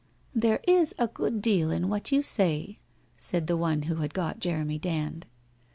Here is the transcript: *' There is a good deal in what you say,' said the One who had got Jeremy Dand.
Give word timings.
*' 0.15 0.23
There 0.43 0.61
is 0.67 0.95
a 0.97 1.05
good 1.05 1.43
deal 1.43 1.69
in 1.69 1.87
what 1.87 2.11
you 2.11 2.23
say,' 2.23 2.79
said 3.19 3.45
the 3.45 3.55
One 3.55 3.83
who 3.83 3.97
had 3.97 4.15
got 4.15 4.39
Jeremy 4.39 4.79
Dand. 4.79 5.27